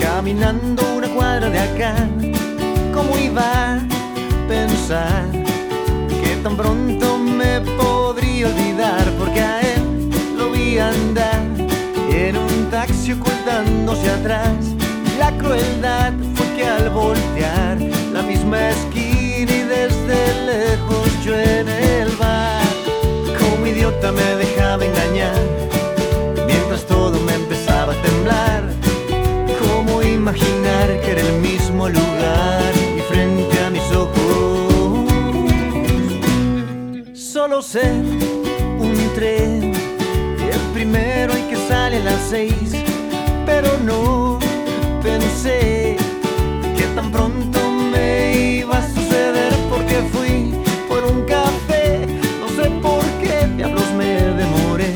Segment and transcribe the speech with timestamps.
[0.00, 1.94] caminando una cuadra de acá.
[2.92, 3.80] ¿Cómo iba a
[4.48, 5.24] pensar
[6.08, 9.04] que tan pronto me podría olvidar?
[9.18, 11.42] Porque a él lo vi andar
[12.10, 14.74] en un taxi ocultándose atrás.
[15.16, 17.78] La crueldad fue que al voltear
[18.12, 19.03] la misma esquina
[37.62, 37.86] Solo
[38.80, 42.72] un tren, el primero y que sale a las seis,
[43.46, 44.40] pero no
[45.00, 45.96] pensé
[46.76, 50.52] que tan pronto me iba a suceder porque fui
[50.88, 52.06] por un café,
[52.40, 54.92] no sé por qué diablos me demoré,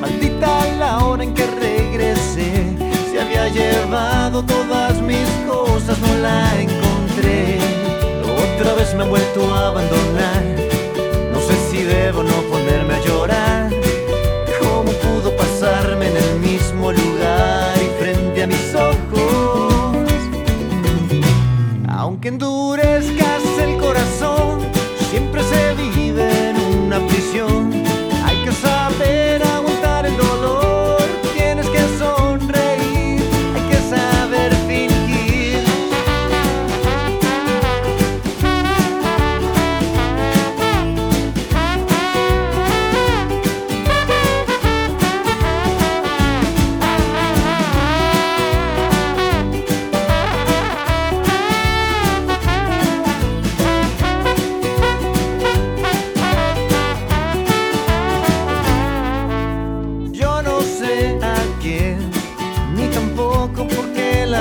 [0.00, 2.76] maldita la hora en que regresé,
[3.12, 7.58] se había llevado todas mis cosas, no la encontré,
[8.56, 10.61] otra vez me ha vuelto a abandonar,
[11.92, 13.70] debo no ponerme a llorar,
[14.60, 20.06] cómo pudo pasarme en el mismo lugar y frente a mis ojos.
[21.88, 24.60] Aunque endurezcas el corazón,
[25.10, 26.01] siempre se vive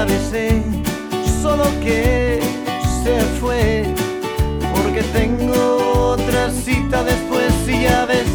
[0.06, 0.62] besé,
[1.42, 2.40] solo que
[3.04, 3.84] se fue,
[4.74, 8.28] porque tengo otra cita después y ya ves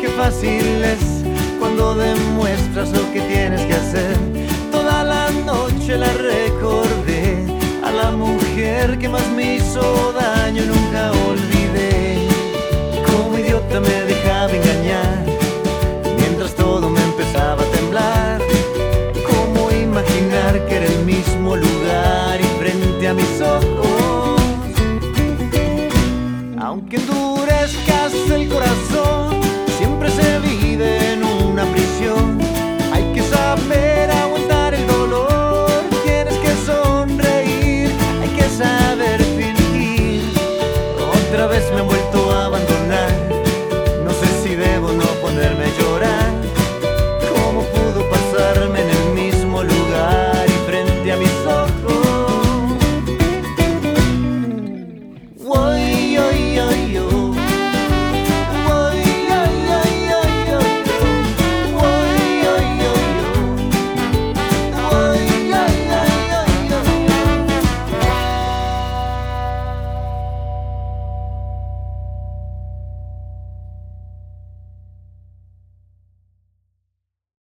[0.00, 1.24] qué fácil es
[1.58, 4.16] cuando demuestras lo que tienes que hacer.
[4.70, 7.46] Toda la noche la recordé
[7.84, 11.57] a la mujer que más me hizo daño, nunca olvidé.
[28.48, 28.97] Endurezcas